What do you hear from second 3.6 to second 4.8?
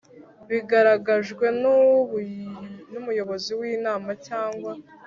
inama cyangwa